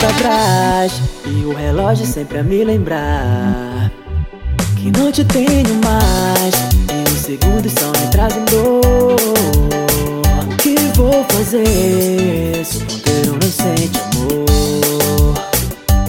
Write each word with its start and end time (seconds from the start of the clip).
pra 0.00 0.12
trás 0.14 0.92
e 1.26 1.44
o 1.44 1.54
relógio 1.54 2.06
sempre 2.06 2.38
a 2.38 2.42
me 2.42 2.64
lembrar 2.64 3.92
que 4.76 4.90
não 4.98 5.12
te 5.12 5.22
tenho 5.24 5.74
mais 5.84 6.54
e 6.88 7.10
os 7.10 7.18
segundos 7.18 7.72
só 7.78 7.88
me 7.88 8.10
trazem 8.10 8.42
dor. 8.46 8.80
O 10.42 10.56
que 10.56 10.74
vou 10.96 11.22
fazer 11.28 12.64
se 12.64 12.78
o 12.78 12.86
ponteiro 12.86 13.32
não 13.32 13.50
sente 13.50 14.00
amor? 14.00 15.34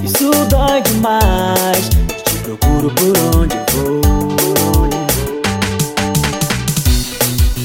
Isso 0.01 0.31
dói 0.49 0.81
demais, 0.81 1.89
te 2.23 2.37
procuro 2.43 2.89
por 2.91 3.13
onde 3.37 3.55
vou. 3.73 4.01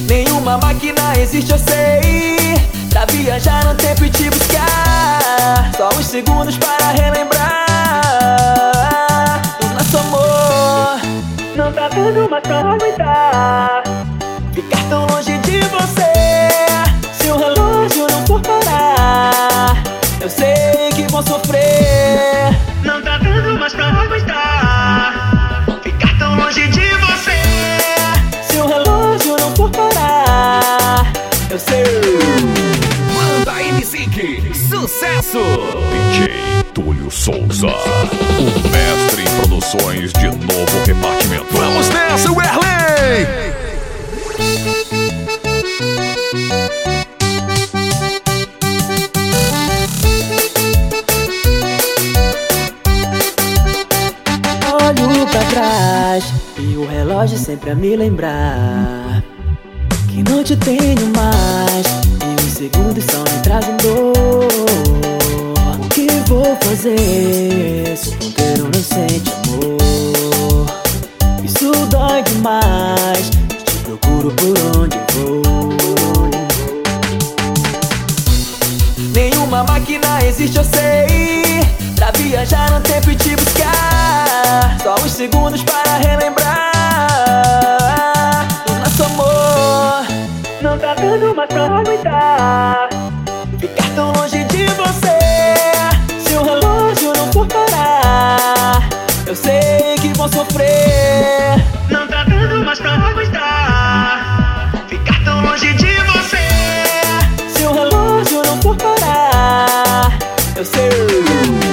Nenhuma 0.08 0.58
máquina 0.58 1.16
existe, 1.20 1.52
eu 1.52 1.58
sei. 1.58 2.45
Pra 2.96 3.04
viajar 3.04 3.62
no 3.66 3.74
tempo 3.74 4.06
e 4.06 4.08
te 4.08 4.30
buscar. 4.30 5.70
Só 5.76 5.90
uns 5.98 6.06
segundos 6.06 6.56
para 6.56 6.92
relembrar 6.92 7.66
o 9.62 9.66
nosso 9.74 9.98
amor. 9.98 10.98
Não 11.54 11.70
tá 11.74 11.88
dando 11.88 12.26
mais 12.30 12.42
pra 12.42 12.60
aguentar. 12.60 13.82
Ficar 14.54 14.82
tão 14.88 15.06
longe 15.08 15.36
de 15.40 15.60
você. 15.60 16.35
Sucesso! 35.26 35.38
DJ 35.90 36.62
Túlio 36.72 37.10
Souza, 37.10 37.66
o 37.66 38.68
mestre 38.68 39.22
em 39.22 39.36
produções 39.36 40.12
de 40.12 40.26
novo 40.26 40.84
repartimento. 40.86 41.46
Vamos 41.50 41.88
nessa, 41.88 42.30
Werley! 42.30 43.26
Olho 54.82 55.26
pra 55.26 55.44
trás 55.50 56.24
e 56.58 56.76
o 56.76 56.86
relógio 56.86 57.36
sempre 57.36 57.70
a 57.70 57.74
me 57.74 57.96
lembrar 57.96 59.22
que 60.08 60.22
não 60.30 60.44
te 60.44 60.56
tenho 60.56 61.06
mais 61.14 61.86
e 62.22 62.44
os 62.44 62.52
segundos 62.52 63.04
só 63.04 63.18
me 63.20 63.42
trazem 63.42 63.76
dor. 63.78 64.05
Fazer 66.86 67.96
se 67.96 68.10
o 68.10 68.12
ponteiro 68.12 68.70
não 68.72 68.80
sente 68.80 69.32
amor? 69.32 70.66
Isso 71.42 71.72
dói 71.86 72.22
demais, 72.22 73.28
te 73.64 73.74
procuro 73.78 74.30
por 74.30 74.56
onde 74.78 74.96
vou. 75.14 75.42
Nenhuma 79.12 79.64
máquina 79.64 80.22
existe, 80.24 80.58
eu 80.58 80.64
sei. 80.64 81.66
Pra 81.96 82.12
viajar 82.12 82.70
no 82.70 82.80
tempo 82.80 83.10
e 83.10 83.16
te 83.16 83.34
buscar. 83.34 84.78
Só 84.80 84.94
uns 84.94 85.10
segundos 85.10 85.64
para 85.64 85.96
relembrar 85.96 86.70
o 88.70 88.74
nosso 88.78 89.02
amor. 89.02 90.06
Não 90.62 90.78
tá 90.78 90.94
dando 90.94 91.34
mais 91.34 91.48
pra 91.48 91.64
aguentar. 91.64 92.85
Valeu! 110.88 111.65